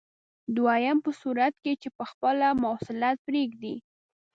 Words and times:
دویم 0.55 0.97
په 1.05 1.11
صورت 1.21 1.53
کې 1.63 1.73
چې 1.81 1.89
په 1.97 2.03
خپله 2.11 2.47
مواصلت 2.61 3.15
پرېږدئ. 3.27 3.75